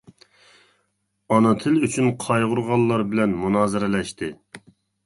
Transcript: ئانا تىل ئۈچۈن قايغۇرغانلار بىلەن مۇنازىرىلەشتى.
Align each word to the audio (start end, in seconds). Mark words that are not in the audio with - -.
ئانا 1.35 1.51
تىل 1.65 1.77
ئۈچۈن 1.89 2.09
قايغۇرغانلار 2.27 3.07
بىلەن 3.13 3.39
مۇنازىرىلەشتى. 3.45 4.35